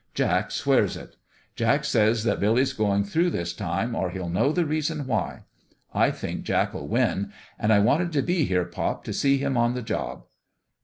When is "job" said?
9.83-10.23